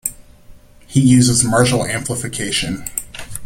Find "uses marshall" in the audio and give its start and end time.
0.99-1.85